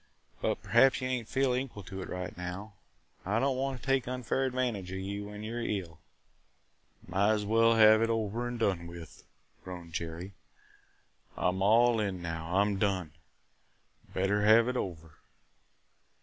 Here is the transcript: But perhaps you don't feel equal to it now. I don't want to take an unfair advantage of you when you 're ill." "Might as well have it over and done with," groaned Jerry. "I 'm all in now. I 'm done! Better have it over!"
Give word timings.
But 0.41 0.63
perhaps 0.63 0.99
you 0.99 1.09
don't 1.09 1.29
feel 1.29 1.53
equal 1.55 1.83
to 1.83 2.01
it 2.01 2.35
now. 2.35 2.73
I 3.23 3.37
don't 3.39 3.55
want 3.55 3.79
to 3.79 3.85
take 3.85 4.07
an 4.07 4.13
unfair 4.13 4.45
advantage 4.45 4.91
of 4.91 4.97
you 4.97 5.25
when 5.25 5.43
you 5.43 5.53
're 5.53 5.61
ill." 5.61 5.99
"Might 7.07 7.33
as 7.33 7.45
well 7.45 7.75
have 7.75 8.01
it 8.01 8.09
over 8.09 8.47
and 8.47 8.57
done 8.57 8.87
with," 8.87 9.23
groaned 9.63 9.93
Jerry. 9.93 10.33
"I 11.37 11.49
'm 11.49 11.61
all 11.61 11.99
in 11.99 12.19
now. 12.19 12.55
I 12.57 12.61
'm 12.61 12.79
done! 12.79 13.13
Better 14.11 14.41
have 14.41 14.67
it 14.67 14.75
over!" 14.75 15.19